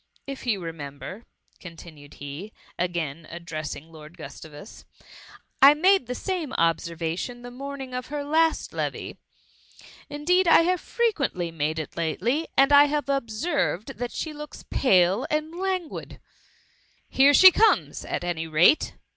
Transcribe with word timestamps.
—If 0.35 0.47
you 0.47 0.61
remember, 0.63 1.25
continued 1.59 2.15
he, 2.15 2.53
again 2.79 3.27
addressing 3.29 3.91
Lord 3.91 4.17
Gustavus, 4.17 4.83
^^ 5.03 5.05
I 5.61 5.75
made 5.75 6.07
the 6.07 6.13
sdme 6.15 6.55
observation 6.57 7.43
the 7.43 7.51
morning 7.51 7.93
of 7.93 8.07
her 8.07 8.23
last 8.23 8.73
levee. 8.73 9.17
Indeed 10.09 10.47
I 10.47 10.61
have 10.61 10.81
frequently 10.81 11.51
made 11.51 11.77
it 11.77 11.95
lately, 11.95 12.47
and 12.57 12.71
I 12.73 12.85
have 12.85 13.09
observed 13.09 13.99
that 13.99 14.11
she 14.11 14.33
looks 14.33 14.65
pale 14.71 15.27
and 15.29 15.53
languid. 15.53 16.09
^^ 16.09 16.19
Here 17.07 17.35
she 17.35 17.51
comes, 17.51 18.03
at 18.03 18.23
any 18.23 18.47
rate 18.47 18.95